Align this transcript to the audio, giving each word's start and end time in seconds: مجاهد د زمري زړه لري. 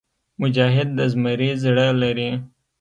مجاهد 0.41 0.89
د 0.97 0.99
زمري 1.11 1.49
زړه 1.63 1.87
لري. 2.01 2.29